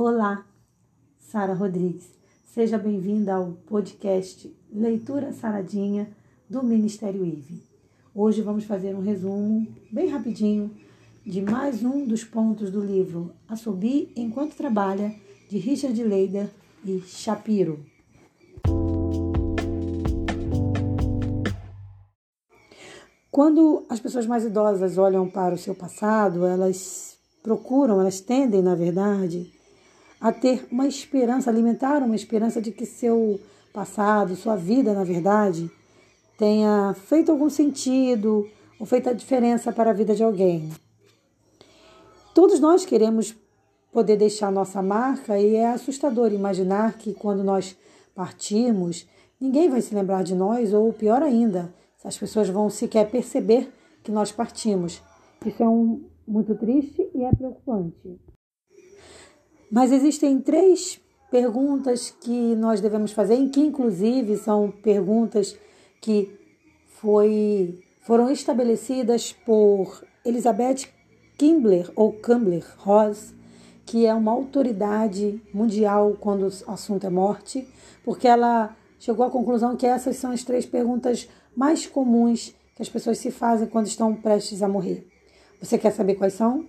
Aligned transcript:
Olá, 0.00 0.46
Sara 1.18 1.54
Rodrigues. 1.54 2.08
Seja 2.44 2.78
bem-vinda 2.78 3.34
ao 3.34 3.54
podcast 3.66 4.56
Leitura 4.72 5.32
Saradinha 5.32 6.08
do 6.48 6.62
Ministério 6.62 7.26
IVE. 7.26 7.64
Hoje 8.14 8.40
vamos 8.40 8.62
fazer 8.62 8.94
um 8.94 9.00
resumo 9.00 9.66
bem 9.90 10.06
rapidinho 10.06 10.70
de 11.26 11.42
mais 11.42 11.82
um 11.82 12.06
dos 12.06 12.22
pontos 12.22 12.70
do 12.70 12.80
livro 12.80 13.32
Assobi 13.48 14.12
Enquanto 14.14 14.54
Trabalha, 14.54 15.12
de 15.50 15.58
Richard 15.58 16.00
Leider 16.00 16.48
e 16.84 17.00
Shapiro. 17.00 17.84
Quando 23.32 23.84
as 23.88 23.98
pessoas 23.98 24.28
mais 24.28 24.44
idosas 24.44 24.96
olham 24.96 25.28
para 25.28 25.56
o 25.56 25.58
seu 25.58 25.74
passado, 25.74 26.46
elas 26.46 27.18
procuram, 27.42 28.00
elas 28.00 28.20
tendem, 28.20 28.62
na 28.62 28.76
verdade, 28.76 29.57
a 30.20 30.32
ter 30.32 30.66
uma 30.70 30.86
esperança, 30.86 31.50
alimentar 31.50 32.02
uma 32.02 32.16
esperança 32.16 32.60
de 32.60 32.72
que 32.72 32.84
seu 32.84 33.40
passado, 33.72 34.34
sua 34.34 34.56
vida, 34.56 34.92
na 34.92 35.04
verdade, 35.04 35.70
tenha 36.36 36.94
feito 37.06 37.30
algum 37.30 37.48
sentido 37.48 38.48
ou 38.78 38.86
feito 38.86 39.08
a 39.08 39.12
diferença 39.12 39.72
para 39.72 39.90
a 39.90 39.94
vida 39.94 40.14
de 40.14 40.22
alguém. 40.22 40.70
Todos 42.34 42.60
nós 42.60 42.84
queremos 42.84 43.34
poder 43.92 44.16
deixar 44.16 44.52
nossa 44.52 44.82
marca 44.82 45.38
e 45.38 45.56
é 45.56 45.68
assustador 45.68 46.32
imaginar 46.32 46.98
que 46.98 47.12
quando 47.12 47.42
nós 47.42 47.76
partirmos, 48.14 49.06
ninguém 49.40 49.68
vai 49.68 49.80
se 49.80 49.94
lembrar 49.94 50.22
de 50.22 50.34
nós 50.34 50.72
ou 50.72 50.92
pior 50.92 51.22
ainda, 51.22 51.72
as 52.04 52.16
pessoas 52.16 52.48
vão 52.48 52.70
sequer 52.70 53.10
perceber 53.10 53.72
que 54.02 54.12
nós 54.12 54.30
partimos. 54.30 55.02
Isso 55.44 55.62
é 55.62 55.68
um, 55.68 56.04
muito 56.26 56.54
triste 56.54 57.10
e 57.14 57.24
é 57.24 57.30
preocupante. 57.30 58.18
Mas 59.70 59.92
existem 59.92 60.40
três 60.40 61.00
perguntas 61.30 62.10
que 62.10 62.54
nós 62.56 62.80
devemos 62.80 63.12
fazer, 63.12 63.34
em 63.34 63.48
que 63.48 63.60
inclusive 63.60 64.36
são 64.36 64.70
perguntas 64.70 65.56
que 66.00 66.30
foi, 66.86 67.78
foram 68.00 68.30
estabelecidas 68.30 69.32
por 69.32 70.02
Elizabeth 70.24 70.88
Kimbler 71.36 71.90
ou 71.94 72.12
Kumbler 72.12 72.64
Ross, 72.78 73.34
que 73.84 74.06
é 74.06 74.12
uma 74.12 74.32
autoridade 74.32 75.40
mundial 75.52 76.16
quando 76.18 76.42
o 76.42 76.70
assunto 76.70 77.06
é 77.06 77.10
morte, 77.10 77.66
porque 78.04 78.26
ela 78.26 78.76
chegou 78.98 79.24
à 79.24 79.30
conclusão 79.30 79.76
que 79.76 79.86
essas 79.86 80.16
são 80.16 80.32
as 80.32 80.42
três 80.42 80.66
perguntas 80.66 81.28
mais 81.54 81.86
comuns 81.86 82.54
que 82.74 82.82
as 82.82 82.88
pessoas 82.88 83.18
se 83.18 83.30
fazem 83.30 83.68
quando 83.68 83.86
estão 83.86 84.14
prestes 84.14 84.62
a 84.62 84.68
morrer. 84.68 85.06
Você 85.60 85.76
quer 85.78 85.90
saber 85.90 86.14
quais 86.14 86.34
são? 86.34 86.66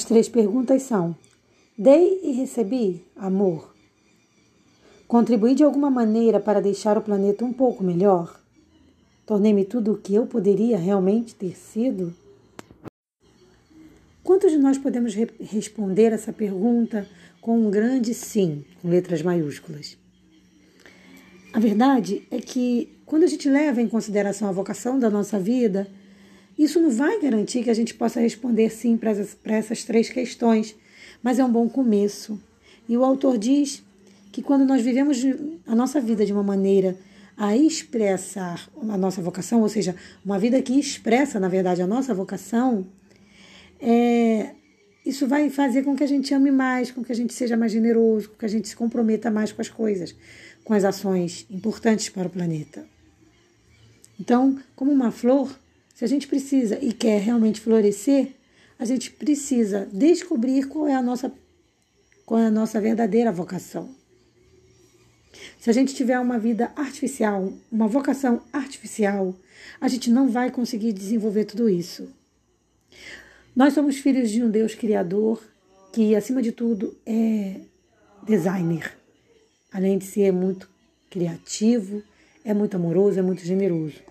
As 0.00 0.04
três 0.06 0.30
perguntas 0.30 0.84
são: 0.84 1.14
Dei 1.76 2.20
e 2.22 2.32
recebi 2.32 3.04
amor? 3.14 3.74
Contribuí 5.06 5.54
de 5.54 5.62
alguma 5.62 5.90
maneira 5.90 6.40
para 6.40 6.58
deixar 6.58 6.96
o 6.96 7.02
planeta 7.02 7.44
um 7.44 7.52
pouco 7.52 7.84
melhor? 7.84 8.40
Tornei-me 9.26 9.62
tudo 9.62 9.92
o 9.92 9.98
que 9.98 10.14
eu 10.14 10.24
poderia 10.24 10.78
realmente 10.78 11.34
ter 11.34 11.54
sido? 11.54 12.14
Quantos 14.24 14.50
de 14.50 14.56
nós 14.56 14.78
podemos 14.78 15.14
re 15.14 15.28
responder 15.38 16.14
essa 16.14 16.32
pergunta 16.32 17.06
com 17.38 17.58
um 17.58 17.70
grande 17.70 18.14
sim, 18.14 18.64
com 18.80 18.88
letras 18.88 19.20
maiúsculas? 19.20 19.98
A 21.52 21.60
verdade 21.60 22.26
é 22.30 22.40
que 22.40 22.88
quando 23.04 23.24
a 23.24 23.26
gente 23.26 23.50
leva 23.50 23.82
em 23.82 23.88
consideração 23.88 24.48
a 24.48 24.52
vocação 24.52 24.98
da 24.98 25.10
nossa 25.10 25.38
vida, 25.38 25.86
isso 26.64 26.78
não 26.78 26.90
vai 26.90 27.18
garantir 27.18 27.64
que 27.64 27.70
a 27.70 27.74
gente 27.74 27.94
possa 27.94 28.20
responder 28.20 28.68
sim 28.68 28.94
para 28.94 29.12
essas, 29.56 29.82
três 29.82 30.10
questões, 30.10 30.76
mas 31.22 31.38
é 31.38 31.44
um 31.44 31.50
bom 31.50 31.66
começo. 31.70 32.38
E 32.86 32.98
o 32.98 33.04
autor 33.04 33.38
diz 33.38 33.82
que 34.30 34.42
quando 34.42 34.66
nós 34.66 34.82
vivemos 34.82 35.24
a 35.66 35.74
nossa 35.74 36.02
vida 36.02 36.24
de 36.26 36.34
uma 36.34 36.42
maneira 36.42 36.98
a 37.34 37.56
expressar 37.56 38.68
a 38.76 38.98
nossa 38.98 39.22
vocação, 39.22 39.62
ou 39.62 39.70
seja, 39.70 39.96
uma 40.22 40.38
vida 40.38 40.60
que 40.60 40.78
expressa, 40.78 41.40
na 41.40 41.48
verdade, 41.48 41.80
a 41.80 41.86
nossa 41.86 42.12
vocação, 42.12 42.86
é, 43.80 44.50
isso 45.06 45.26
vai 45.26 45.48
fazer 45.48 45.82
com 45.82 45.96
que 45.96 46.04
a 46.04 46.06
gente 46.06 46.34
ame 46.34 46.50
mais, 46.50 46.90
com 46.90 47.02
que 47.02 47.10
a 47.10 47.16
gente 47.16 47.32
seja 47.32 47.56
mais 47.56 47.72
generoso, 47.72 48.28
com 48.28 48.36
que 48.36 48.44
a 48.44 48.48
gente 48.48 48.68
se 48.68 48.76
comprometa 48.76 49.30
mais 49.30 49.50
com 49.50 49.62
as 49.62 49.70
coisas, 49.70 50.14
com 50.62 50.74
as 50.74 50.84
ações 50.84 51.46
importantes 51.50 52.10
para 52.10 52.26
o 52.26 52.30
planeta. 52.30 52.84
Então, 54.20 54.58
como 54.76 54.92
uma 54.92 55.10
flor, 55.10 55.50
se 56.00 56.04
a 56.06 56.08
gente 56.08 56.26
precisa 56.26 56.78
e 56.80 56.94
quer 56.94 57.20
realmente 57.20 57.60
florescer, 57.60 58.28
a 58.78 58.86
gente 58.86 59.10
precisa 59.10 59.86
descobrir 59.92 60.66
qual 60.66 60.88
é 60.88 60.94
a 60.94 61.02
nossa, 61.02 61.30
qual 62.24 62.40
é 62.40 62.46
a 62.46 62.50
nossa 62.50 62.80
verdadeira 62.80 63.30
vocação. 63.30 63.94
Se 65.58 65.68
a 65.68 65.74
gente 65.74 65.94
tiver 65.94 66.18
uma 66.18 66.38
vida 66.38 66.72
artificial, 66.74 67.52
uma 67.70 67.86
vocação 67.86 68.40
artificial, 68.50 69.36
a 69.78 69.88
gente 69.88 70.10
não 70.10 70.30
vai 70.30 70.50
conseguir 70.50 70.94
desenvolver 70.94 71.44
tudo 71.44 71.68
isso. 71.68 72.08
Nós 73.54 73.74
somos 73.74 73.98
filhos 73.98 74.30
de 74.30 74.42
um 74.42 74.50
Deus 74.50 74.74
criador 74.74 75.38
que, 75.92 76.16
acima 76.16 76.40
de 76.40 76.50
tudo, 76.50 76.96
é 77.04 77.56
designer. 78.22 78.96
Além 79.70 79.98
de 79.98 80.06
ser 80.06 80.32
muito 80.32 80.66
criativo, 81.10 82.02
é 82.42 82.54
muito 82.54 82.74
amoroso, 82.74 83.18
é 83.18 83.22
muito 83.22 83.44
generoso. 83.44 84.09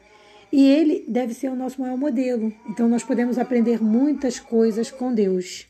E 0.51 0.67
ele 0.67 1.05
deve 1.07 1.33
ser 1.33 1.49
o 1.49 1.55
nosso 1.55 1.79
maior 1.79 1.97
modelo. 1.97 2.51
Então 2.67 2.89
nós 2.89 3.03
podemos 3.03 3.37
aprender 3.37 3.81
muitas 3.81 4.39
coisas 4.39 4.89
com 4.89 5.13
Deus. 5.13 5.67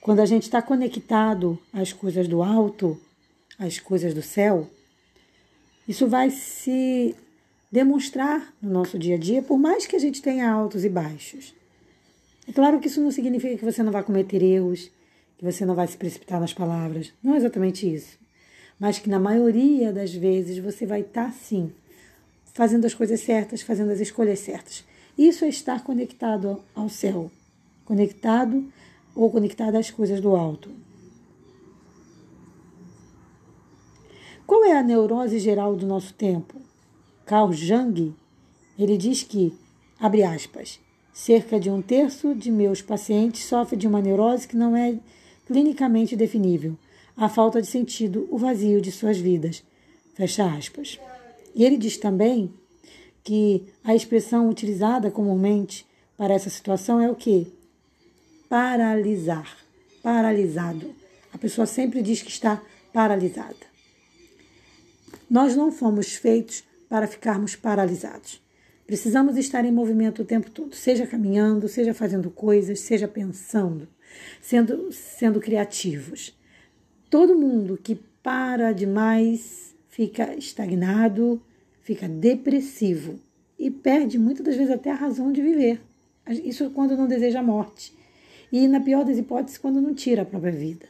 Quando 0.00 0.20
a 0.20 0.26
gente 0.26 0.42
está 0.42 0.62
conectado 0.62 1.58
às 1.72 1.92
coisas 1.92 2.28
do 2.28 2.42
alto, 2.42 3.00
às 3.58 3.80
coisas 3.80 4.14
do 4.14 4.22
céu, 4.22 4.68
isso 5.88 6.06
vai 6.06 6.30
se 6.30 7.16
demonstrar 7.72 8.54
no 8.62 8.70
nosso 8.70 8.98
dia 8.98 9.16
a 9.16 9.18
dia, 9.18 9.42
por 9.42 9.58
mais 9.58 9.86
que 9.86 9.96
a 9.96 9.98
gente 9.98 10.22
tenha 10.22 10.48
altos 10.48 10.84
e 10.84 10.88
baixos. 10.88 11.54
É 12.46 12.52
claro 12.52 12.78
que 12.78 12.86
isso 12.86 13.00
não 13.00 13.10
significa 13.10 13.56
que 13.56 13.64
você 13.64 13.82
não 13.82 13.90
vai 13.90 14.04
cometer 14.04 14.42
erros, 14.42 14.90
que 15.38 15.44
você 15.44 15.64
não 15.64 15.74
vai 15.74 15.88
se 15.88 15.96
precipitar 15.96 16.40
nas 16.40 16.54
palavras. 16.54 17.12
Não 17.20 17.34
é 17.34 17.38
exatamente 17.38 17.92
isso 17.92 18.25
mas 18.78 18.98
que 18.98 19.08
na 19.08 19.18
maioria 19.18 19.92
das 19.92 20.14
vezes 20.14 20.58
você 20.58 20.86
vai 20.86 21.00
estar 21.00 21.32
sim 21.32 21.72
fazendo 22.52 22.86
as 22.86 22.94
coisas 22.94 23.20
certas, 23.20 23.62
fazendo 23.62 23.90
as 23.90 24.00
escolhas 24.00 24.38
certas. 24.38 24.84
Isso 25.16 25.44
é 25.44 25.48
estar 25.48 25.82
conectado 25.84 26.62
ao 26.74 26.88
céu, 26.88 27.30
conectado 27.84 28.66
ou 29.14 29.30
conectado 29.30 29.76
às 29.76 29.90
coisas 29.90 30.20
do 30.20 30.34
alto. 30.34 30.70
Qual 34.46 34.64
é 34.64 34.78
a 34.78 34.82
neurose 34.82 35.38
geral 35.38 35.74
do 35.74 35.86
nosso 35.86 36.14
tempo? 36.14 36.54
Carl 37.24 37.52
Jung, 37.52 38.14
ele 38.78 38.96
diz 38.96 39.22
que, 39.22 39.52
abre 39.98 40.22
aspas, 40.22 40.78
cerca 41.12 41.58
de 41.58 41.68
um 41.68 41.82
terço 41.82 42.34
de 42.34 42.50
meus 42.50 42.80
pacientes 42.80 43.44
sofre 43.44 43.76
de 43.76 43.88
uma 43.88 44.00
neurose 44.00 44.46
que 44.46 44.56
não 44.56 44.76
é 44.76 44.98
clinicamente 45.46 46.14
definível, 46.14 46.76
a 47.16 47.28
falta 47.28 47.62
de 47.62 47.66
sentido, 47.66 48.28
o 48.30 48.36
vazio 48.36 48.80
de 48.80 48.92
suas 48.92 49.18
vidas. 49.18 49.64
Fecha 50.14 50.44
aspas. 50.44 51.00
E 51.54 51.64
ele 51.64 51.76
diz 51.76 51.96
também 51.96 52.52
que 53.24 53.64
a 53.82 53.94
expressão 53.94 54.48
utilizada 54.48 55.10
comumente 55.10 55.86
para 56.16 56.34
essa 56.34 56.50
situação 56.50 57.00
é 57.00 57.10
o 57.10 57.14
que? 57.14 57.52
Paralisar. 58.48 59.56
Paralisado. 60.02 60.94
A 61.32 61.38
pessoa 61.38 61.66
sempre 61.66 62.02
diz 62.02 62.22
que 62.22 62.30
está 62.30 62.62
paralisada. 62.92 63.66
Nós 65.28 65.56
não 65.56 65.72
fomos 65.72 66.14
feitos 66.14 66.62
para 66.88 67.06
ficarmos 67.06 67.56
paralisados. 67.56 68.40
Precisamos 68.86 69.36
estar 69.36 69.64
em 69.64 69.72
movimento 69.72 70.22
o 70.22 70.24
tempo 70.24 70.50
todo, 70.50 70.76
seja 70.76 71.06
caminhando, 71.06 71.66
seja 71.68 71.92
fazendo 71.92 72.30
coisas, 72.30 72.78
seja 72.80 73.08
pensando, 73.08 73.88
sendo, 74.40 74.92
sendo 74.92 75.40
criativos. 75.40 76.32
Todo 77.08 77.38
mundo 77.38 77.78
que 77.82 77.94
para 78.22 78.72
demais 78.72 79.74
fica 79.88 80.34
estagnado, 80.34 81.40
fica 81.82 82.08
depressivo 82.08 83.20
e 83.58 83.70
perde 83.70 84.18
muitas 84.18 84.44
das 84.44 84.56
vezes 84.56 84.72
até 84.72 84.90
a 84.90 84.94
razão 84.94 85.32
de 85.32 85.40
viver. 85.40 85.80
Isso 86.28 86.68
quando 86.70 86.96
não 86.96 87.06
deseja 87.06 87.40
a 87.40 87.42
morte. 87.42 87.94
E, 88.50 88.66
na 88.66 88.80
pior 88.80 89.04
das 89.04 89.18
hipóteses, 89.18 89.58
quando 89.58 89.80
não 89.80 89.94
tira 89.94 90.22
a 90.22 90.24
própria 90.24 90.52
vida. 90.52 90.86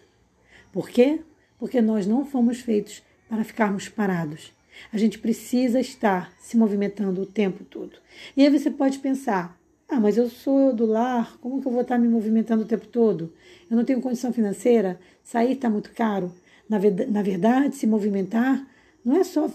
Por 0.73 0.89
quê? 0.89 1.21
Porque 1.59 1.81
nós 1.81 2.07
não 2.07 2.25
fomos 2.25 2.61
feitos 2.61 3.03
para 3.29 3.45
ficarmos 3.45 3.89
parados. 3.89 4.53
A 4.93 4.99
gente 4.99 5.19
precisa 5.19 5.81
estar 5.81 6.33
se 6.39 6.57
movimentando 6.57 7.21
o 7.23 7.27
tempo 7.27 7.65
todo. 7.65 7.99
E 8.37 8.43
aí 8.43 8.51
você 8.51 8.71
pode 8.71 8.99
pensar: 8.99 9.59
ah, 9.89 10.01
mas 10.01 10.17
eu 10.17 10.29
sou 10.29 10.73
do 10.73 10.85
lar, 10.85 11.39
como 11.41 11.61
que 11.61 11.69
eu 11.69 11.73
vou 11.73 11.83
estar 11.83 11.97
me 11.97 12.09
movimentando 12.09 12.65
o 12.65 12.67
tempo 12.67 12.87
todo? 12.89 13.33
Eu 13.71 13.77
não 13.77 13.85
tenho 13.85 14.01
condição 14.01 14.33
financeira, 14.33 14.99
sair 15.23 15.53
está 15.53 15.71
muito 15.71 15.93
caro. 15.93 16.33
Na, 16.69 16.79
verdade, 16.79 17.77
se 17.77 17.87
movimentar 17.87 18.67
não 19.05 19.17
é 19.17 19.23
só 19.23 19.49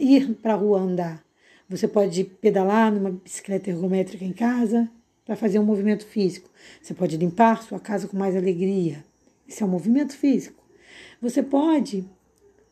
ir 0.00 0.34
para 0.34 0.54
a 0.54 0.56
rua 0.56 0.80
andar. 0.80 1.22
Você 1.68 1.86
pode 1.86 2.24
pedalar 2.24 2.90
numa 2.92 3.10
bicicleta 3.10 3.70
ergométrica 3.70 4.24
em 4.24 4.32
casa 4.32 4.90
para 5.24 5.36
fazer 5.36 5.60
um 5.60 5.64
movimento 5.64 6.04
físico. 6.04 6.50
Você 6.82 6.94
pode 6.94 7.16
limpar 7.16 7.62
sua 7.62 7.78
casa 7.78 8.08
com 8.08 8.16
mais 8.16 8.34
alegria. 8.34 9.04
Esse 9.48 9.62
é 9.62 9.66
um 9.66 9.68
movimento 9.68 10.16
físico. 10.16 10.60
Você 11.22 11.42
pode 11.42 12.04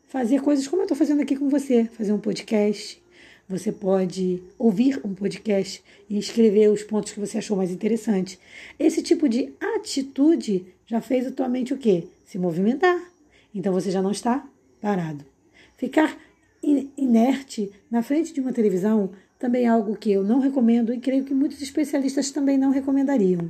fazer 0.07 0.41
coisas 0.41 0.67
como 0.67 0.81
eu 0.81 0.85
estou 0.85 0.97
fazendo 0.97 1.21
aqui 1.21 1.37
com 1.37 1.47
você, 1.47 1.85
fazer 1.85 2.11
um 2.11 2.19
podcast. 2.19 3.01
Você 3.49 3.71
pode 3.71 4.43
ouvir 4.59 4.99
um 5.05 5.13
podcast 5.13 5.81
e 6.09 6.17
escrever 6.17 6.69
os 6.69 6.83
pontos 6.83 7.13
que 7.13 7.19
você 7.19 7.37
achou 7.37 7.55
mais 7.55 7.71
interessantes. 7.71 8.37
Esse 8.77 9.01
tipo 9.01 9.29
de 9.29 9.53
atitude 9.77 10.65
já 10.85 10.99
fez 10.99 11.25
a 11.25 11.31
tua 11.31 11.47
mente 11.47 11.73
o 11.73 11.77
quê? 11.77 12.07
Se 12.25 12.37
movimentar. 12.37 12.99
Então 13.55 13.71
você 13.71 13.89
já 13.89 14.01
não 14.01 14.11
está 14.11 14.45
parado. 14.81 15.23
Ficar 15.77 16.17
inerte 16.61 17.71
na 17.89 18.03
frente 18.03 18.33
de 18.33 18.41
uma 18.41 18.51
televisão 18.51 19.11
também 19.39 19.63
é 19.63 19.67
algo 19.67 19.95
que 19.95 20.11
eu 20.11 20.25
não 20.25 20.39
recomendo 20.39 20.93
e 20.93 20.99
creio 20.99 21.23
que 21.23 21.33
muitos 21.33 21.61
especialistas 21.61 22.31
também 22.31 22.57
não 22.57 22.71
recomendariam. 22.71 23.49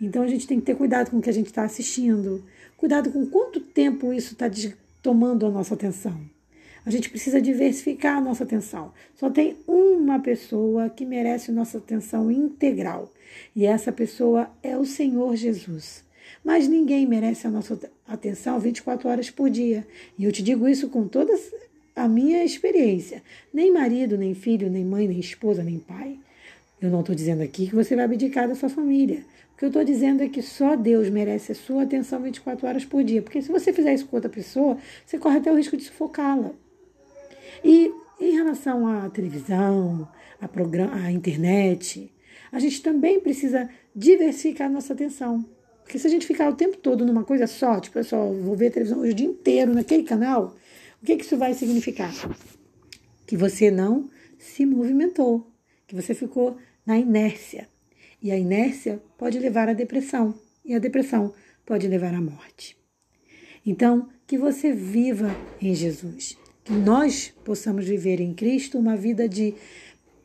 Então 0.00 0.22
a 0.22 0.26
gente 0.26 0.46
tem 0.46 0.58
que 0.58 0.64
ter 0.64 0.74
cuidado 0.74 1.10
com 1.10 1.18
o 1.18 1.22
que 1.22 1.28
a 1.28 1.34
gente 1.34 1.48
está 1.48 1.64
assistindo, 1.64 2.42
cuidado 2.78 3.10
com 3.10 3.26
quanto 3.26 3.60
tempo 3.60 4.10
isso 4.10 4.32
está 4.32 4.46
tomando 5.02 5.44
a 5.44 5.50
nossa 5.50 5.74
atenção. 5.74 6.31
A 6.84 6.90
gente 6.90 7.08
precisa 7.10 7.40
diversificar 7.40 8.16
a 8.16 8.20
nossa 8.20 8.42
atenção. 8.42 8.92
Só 9.14 9.30
tem 9.30 9.56
uma 9.68 10.18
pessoa 10.18 10.90
que 10.90 11.06
merece 11.06 11.52
nossa 11.52 11.78
atenção 11.78 12.30
integral, 12.30 13.12
e 13.54 13.64
essa 13.64 13.92
pessoa 13.92 14.50
é 14.62 14.76
o 14.76 14.84
Senhor 14.84 15.36
Jesus. 15.36 16.04
Mas 16.44 16.66
ninguém 16.66 17.06
merece 17.06 17.46
a 17.46 17.50
nossa 17.50 17.78
atenção 18.06 18.58
24 18.58 19.08
horas 19.08 19.30
por 19.30 19.48
dia. 19.48 19.86
E 20.18 20.24
eu 20.24 20.32
te 20.32 20.42
digo 20.42 20.68
isso 20.68 20.88
com 20.88 21.06
toda 21.06 21.32
a 21.94 22.08
minha 22.08 22.44
experiência. 22.44 23.22
Nem 23.52 23.72
marido, 23.72 24.18
nem 24.18 24.34
filho, 24.34 24.68
nem 24.68 24.84
mãe, 24.84 25.06
nem 25.06 25.20
esposa, 25.20 25.62
nem 25.62 25.78
pai. 25.78 26.18
Eu 26.80 26.90
não 26.90 27.00
estou 27.00 27.14
dizendo 27.14 27.42
aqui 27.42 27.68
que 27.68 27.74
você 27.74 27.94
vai 27.94 28.06
abdicar 28.06 28.48
da 28.48 28.56
sua 28.56 28.68
família. 28.68 29.24
O 29.54 29.58
que 29.58 29.64
eu 29.64 29.68
estou 29.68 29.84
dizendo 29.84 30.22
é 30.22 30.28
que 30.28 30.42
só 30.42 30.74
Deus 30.74 31.08
merece 31.08 31.52
a 31.52 31.54
sua 31.54 31.84
atenção 31.84 32.20
24 32.20 32.66
horas 32.66 32.84
por 32.84 33.04
dia. 33.04 33.22
Porque 33.22 33.40
se 33.40 33.52
você 33.52 33.72
fizer 33.72 33.94
isso 33.94 34.06
com 34.06 34.16
outra 34.16 34.30
pessoa, 34.30 34.76
você 35.06 35.16
corre 35.16 35.38
até 35.38 35.52
o 35.52 35.56
risco 35.56 35.76
de 35.76 35.84
sufocá-la. 35.84 36.52
E 37.64 37.92
em 38.20 38.32
relação 38.34 38.86
à 38.86 39.08
televisão, 39.10 40.08
à, 40.40 40.48
à 41.04 41.12
internet, 41.12 42.12
a 42.50 42.58
gente 42.58 42.82
também 42.82 43.20
precisa 43.20 43.68
diversificar 43.94 44.70
nossa 44.70 44.92
atenção. 44.92 45.44
Porque 45.82 45.98
se 45.98 46.06
a 46.06 46.10
gente 46.10 46.26
ficar 46.26 46.48
o 46.48 46.54
tempo 46.54 46.76
todo 46.76 47.04
numa 47.04 47.24
coisa 47.24 47.46
só, 47.46 47.80
tipo, 47.80 47.98
eu 47.98 48.04
só 48.04 48.32
vou 48.32 48.56
ver 48.56 48.70
televisão 48.70 49.00
hoje 49.00 49.12
o 49.12 49.16
dia 49.16 49.26
inteiro 49.26 49.74
naquele 49.74 50.04
canal, 50.04 50.56
o 51.02 51.04
que, 51.04 51.16
que 51.16 51.24
isso 51.24 51.36
vai 51.36 51.54
significar? 51.54 52.12
Que 53.26 53.36
você 53.36 53.70
não 53.70 54.08
se 54.38 54.64
movimentou, 54.64 55.50
que 55.86 55.94
você 55.94 56.14
ficou 56.14 56.56
na 56.86 56.98
inércia. 56.98 57.68
E 58.22 58.30
a 58.30 58.38
inércia 58.38 59.02
pode 59.18 59.38
levar 59.38 59.68
à 59.68 59.72
depressão, 59.72 60.34
e 60.64 60.74
a 60.74 60.78
depressão 60.78 61.34
pode 61.66 61.88
levar 61.88 62.14
à 62.14 62.20
morte. 62.20 62.76
Então, 63.66 64.08
que 64.26 64.38
você 64.38 64.72
viva 64.72 65.34
em 65.60 65.74
Jesus, 65.74 66.38
que 66.64 66.72
nós 66.72 67.32
possamos 67.44 67.86
viver 67.86 68.20
em 68.20 68.34
Cristo 68.34 68.78
uma 68.78 68.96
vida 68.96 69.28
de 69.28 69.54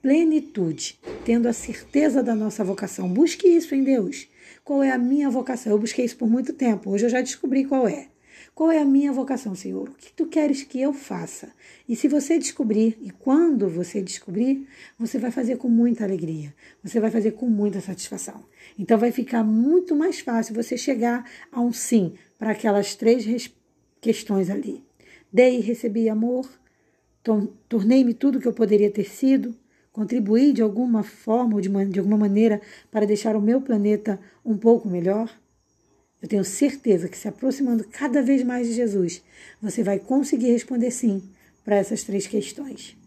plenitude, 0.01 0.99
tendo 1.25 1.47
a 1.47 1.53
certeza 1.53 2.21
da 2.21 2.35
nossa 2.35 2.63
vocação. 2.63 3.09
Busque 3.09 3.47
isso 3.47 3.73
em 3.73 3.83
Deus. 3.83 4.27
Qual 4.63 4.83
é 4.83 4.91
a 4.91 4.97
minha 4.97 5.29
vocação? 5.29 5.71
Eu 5.71 5.79
busquei 5.79 6.05
isso 6.05 6.17
por 6.17 6.29
muito 6.29 6.53
tempo, 6.53 6.91
hoje 6.91 7.05
eu 7.05 7.09
já 7.09 7.21
descobri 7.21 7.65
qual 7.65 7.87
é. 7.87 8.07
Qual 8.53 8.71
é 8.71 8.79
a 8.79 8.85
minha 8.85 9.11
vocação, 9.11 9.53
Senhor? 9.53 9.89
O 9.89 9.93
que 9.93 10.11
tu 10.11 10.25
queres 10.25 10.63
que 10.63 10.81
eu 10.81 10.91
faça? 10.91 11.51
E 11.87 11.95
se 11.95 12.07
você 12.07 12.39
descobrir, 12.39 12.97
e 13.01 13.11
quando 13.11 13.69
você 13.69 14.01
descobrir, 14.01 14.67
você 14.97 15.19
vai 15.19 15.29
fazer 15.29 15.57
com 15.57 15.69
muita 15.69 16.03
alegria, 16.03 16.53
você 16.83 16.99
vai 16.99 17.11
fazer 17.11 17.33
com 17.33 17.47
muita 17.47 17.81
satisfação. 17.81 18.43
Então 18.77 18.97
vai 18.97 19.11
ficar 19.11 19.43
muito 19.43 19.95
mais 19.95 20.19
fácil 20.19 20.55
você 20.55 20.75
chegar 20.75 21.23
a 21.51 21.61
um 21.61 21.71
sim 21.71 22.13
para 22.39 22.51
aquelas 22.51 22.95
três 22.95 23.51
questões 24.01 24.49
ali. 24.49 24.83
Dei 25.31 25.57
e 25.57 25.61
recebi 25.61 26.09
amor, 26.09 26.49
tornei-me 27.67 28.13
tudo 28.13 28.39
que 28.39 28.47
eu 28.47 28.53
poderia 28.53 28.89
ter 28.89 29.03
sido, 29.03 29.55
contribuí 29.91 30.53
de 30.53 30.61
alguma 30.61 31.03
forma 31.03 31.55
ou 31.55 31.61
de, 31.61 31.69
de 31.69 31.99
alguma 31.99 32.17
maneira 32.17 32.61
para 32.91 33.05
deixar 33.05 33.35
o 33.35 33.41
meu 33.41 33.61
planeta 33.61 34.19
um 34.45 34.57
pouco 34.57 34.87
melhor. 34.87 35.29
Eu 36.21 36.27
tenho 36.27 36.43
certeza 36.43 37.07
que 37.09 37.17
se 37.17 37.27
aproximando 37.27 37.87
cada 37.89 38.21
vez 38.21 38.43
mais 38.43 38.67
de 38.67 38.73
Jesus, 38.73 39.23
você 39.61 39.83
vai 39.83 39.99
conseguir 39.99 40.51
responder 40.51 40.91
sim 40.91 41.21
para 41.63 41.75
essas 41.75 42.03
três 42.03 42.25
questões. 42.25 42.97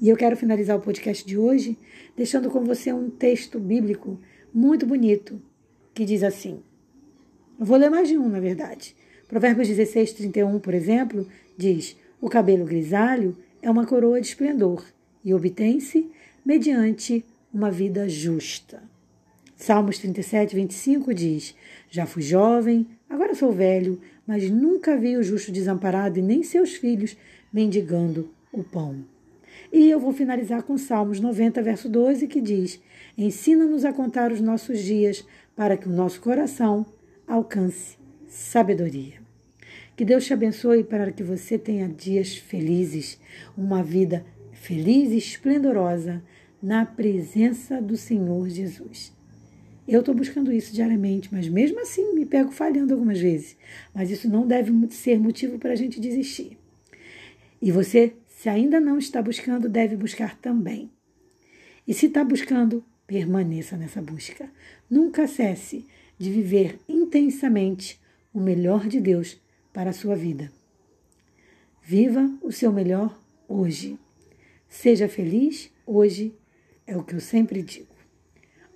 E 0.00 0.08
eu 0.08 0.16
quero 0.16 0.36
finalizar 0.36 0.76
o 0.76 0.80
podcast 0.80 1.26
de 1.26 1.38
hoje 1.38 1.78
deixando 2.16 2.50
com 2.50 2.64
você 2.64 2.92
um 2.92 3.10
texto 3.10 3.58
bíblico 3.58 4.20
muito 4.52 4.86
bonito 4.86 5.40
que 5.94 6.04
diz 6.04 6.22
assim. 6.22 6.62
Eu 7.58 7.66
vou 7.66 7.76
ler 7.76 7.90
mais 7.90 8.08
de 8.08 8.16
um, 8.16 8.28
na 8.28 8.40
verdade. 8.40 8.94
Provérbios 9.28 9.68
16, 9.68 10.12
31, 10.12 10.58
por 10.58 10.72
exemplo, 10.72 11.28
diz: 11.56 11.94
O 12.18 12.30
cabelo 12.30 12.64
grisalho 12.64 13.36
é 13.60 13.70
uma 13.70 13.84
coroa 13.84 14.18
de 14.18 14.26
esplendor 14.26 14.82
e 15.22 15.34
obtém-se 15.34 16.10
mediante 16.44 17.22
uma 17.52 17.70
vida 17.70 18.08
justa. 18.08 18.82
Salmos 19.54 19.98
37, 19.98 20.56
25 20.56 21.12
diz: 21.12 21.54
Já 21.90 22.06
fui 22.06 22.22
jovem, 22.22 22.86
agora 23.08 23.34
sou 23.34 23.52
velho, 23.52 24.00
mas 24.26 24.48
nunca 24.50 24.96
vi 24.96 25.18
o 25.18 25.22
justo 25.22 25.52
desamparado 25.52 26.18
e 26.18 26.22
nem 26.22 26.42
seus 26.42 26.74
filhos 26.74 27.14
mendigando 27.52 28.30
o 28.50 28.64
pão. 28.64 29.04
E 29.70 29.90
eu 29.90 30.00
vou 30.00 30.14
finalizar 30.14 30.62
com 30.62 30.78
Salmos 30.78 31.20
90, 31.20 31.62
verso 31.62 31.86
12, 31.86 32.26
que 32.28 32.40
diz: 32.40 32.80
Ensina-nos 33.16 33.84
a 33.84 33.92
contar 33.92 34.32
os 34.32 34.40
nossos 34.40 34.78
dias 34.78 35.22
para 35.54 35.76
que 35.76 35.86
o 35.86 35.92
nosso 35.92 36.18
coração 36.22 36.86
alcance 37.26 37.97
sabedoria. 38.28 39.14
Que 39.96 40.04
Deus 40.04 40.24
te 40.24 40.32
abençoe 40.32 40.84
para 40.84 41.10
que 41.10 41.22
você 41.22 41.58
tenha 41.58 41.88
dias 41.88 42.36
felizes, 42.36 43.18
uma 43.56 43.82
vida 43.82 44.24
feliz 44.52 45.10
e 45.10 45.16
esplendorosa 45.16 46.22
na 46.62 46.86
presença 46.86 47.80
do 47.80 47.96
Senhor 47.96 48.48
Jesus. 48.48 49.12
Eu 49.88 50.00
estou 50.00 50.14
buscando 50.14 50.52
isso 50.52 50.72
diariamente, 50.72 51.30
mas 51.32 51.48
mesmo 51.48 51.80
assim 51.80 52.14
me 52.14 52.26
pego 52.26 52.50
falhando 52.50 52.92
algumas 52.92 53.18
vezes. 53.18 53.56
Mas 53.94 54.10
isso 54.10 54.28
não 54.28 54.46
deve 54.46 54.70
ser 54.90 55.18
motivo 55.18 55.58
para 55.58 55.72
a 55.72 55.76
gente 55.76 55.98
desistir. 55.98 56.58
E 57.60 57.72
você, 57.72 58.12
se 58.28 58.48
ainda 58.48 58.78
não 58.78 58.98
está 58.98 59.22
buscando, 59.22 59.68
deve 59.68 59.96
buscar 59.96 60.36
também. 60.36 60.90
E 61.86 61.94
se 61.94 62.06
está 62.06 62.22
buscando, 62.22 62.84
permaneça 63.06 63.78
nessa 63.78 64.02
busca. 64.02 64.50
Nunca 64.90 65.26
cesse 65.26 65.86
de 66.18 66.30
viver 66.30 66.78
intensamente 66.86 67.98
o 68.32 68.40
melhor 68.40 68.86
de 68.86 69.00
Deus 69.00 69.36
para 69.72 69.90
a 69.90 69.92
sua 69.92 70.14
vida. 70.14 70.50
Viva 71.82 72.30
o 72.42 72.52
seu 72.52 72.72
melhor 72.72 73.18
hoje. 73.48 73.98
Seja 74.68 75.08
feliz 75.08 75.70
hoje, 75.86 76.34
é 76.86 76.96
o 76.96 77.02
que 77.02 77.14
eu 77.14 77.20
sempre 77.20 77.62
digo. 77.62 77.94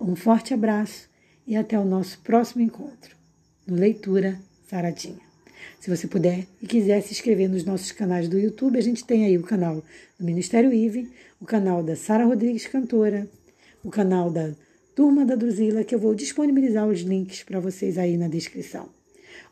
Um 0.00 0.16
forte 0.16 0.54
abraço 0.54 1.08
e 1.46 1.54
até 1.54 1.78
o 1.78 1.84
nosso 1.84 2.18
próximo 2.20 2.62
encontro 2.62 3.16
no 3.66 3.76
Leitura 3.76 4.40
Saradinha. 4.66 5.20
Se 5.78 5.90
você 5.90 6.06
puder 6.06 6.46
e 6.60 6.66
quiser 6.66 7.00
se 7.02 7.12
inscrever 7.12 7.48
nos 7.48 7.64
nossos 7.64 7.92
canais 7.92 8.28
do 8.28 8.38
YouTube, 8.38 8.78
a 8.78 8.82
gente 8.82 9.04
tem 9.04 9.24
aí 9.24 9.36
o 9.36 9.42
canal 9.42 9.82
do 10.18 10.24
Ministério 10.24 10.72
IVE, 10.72 11.10
o 11.40 11.44
canal 11.44 11.82
da 11.82 11.96
Sara 11.96 12.24
Rodrigues 12.24 12.66
Cantora, 12.66 13.28
o 13.84 13.90
canal 13.90 14.30
da 14.30 14.52
Turma 14.94 15.24
da 15.24 15.34
Druzila, 15.34 15.84
que 15.84 15.94
eu 15.94 15.98
vou 15.98 16.14
disponibilizar 16.14 16.86
os 16.86 17.00
links 17.00 17.42
para 17.42 17.60
vocês 17.60 17.98
aí 17.98 18.16
na 18.16 18.28
descrição. 18.28 19.01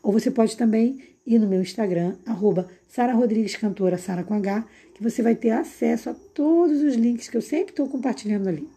Ou 0.01 0.11
você 0.11 0.31
pode 0.31 0.57
também 0.57 1.01
ir 1.25 1.39
no 1.39 1.47
meu 1.47 1.61
Instagram, 1.61 2.15
arroba 2.25 2.67
Sara 2.87 3.13
Rodrigues 3.13 3.55
Cantora, 3.55 3.97
Sara 3.97 4.23
com 4.23 4.33
H, 4.33 4.65
que 4.93 5.03
você 5.03 5.21
vai 5.21 5.35
ter 5.35 5.51
acesso 5.51 6.09
a 6.09 6.13
todos 6.13 6.81
os 6.81 6.95
links 6.95 7.27
que 7.27 7.37
eu 7.37 7.41
sempre 7.41 7.71
estou 7.71 7.87
compartilhando 7.87 8.47
ali. 8.47 8.67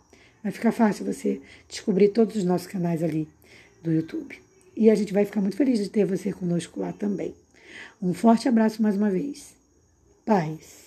Vai 0.42 0.52
ficar 0.52 0.72
fácil 0.72 1.06
você 1.06 1.40
descobrir 1.68 2.08
todos 2.08 2.36
os 2.36 2.44
nossos 2.44 2.66
canais 2.66 3.02
ali 3.02 3.26
do 3.82 3.90
YouTube. 3.90 4.38
E 4.76 4.90
a 4.90 4.94
gente 4.94 5.12
vai 5.12 5.24
ficar 5.24 5.40
muito 5.40 5.56
feliz 5.56 5.78
de 5.78 5.88
ter 5.88 6.04
você 6.04 6.32
conosco 6.32 6.80
lá 6.80 6.92
também. 6.92 7.34
Um 8.00 8.12
forte 8.12 8.48
abraço 8.48 8.82
mais 8.82 8.96
uma 8.96 9.10
vez. 9.10 9.54
Paz. 10.26 10.83